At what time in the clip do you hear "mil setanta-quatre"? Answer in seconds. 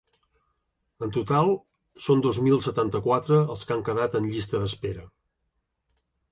2.49-3.39